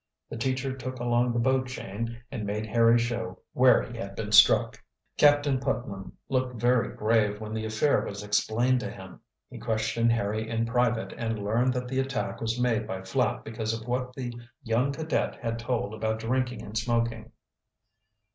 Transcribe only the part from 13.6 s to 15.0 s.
of what the young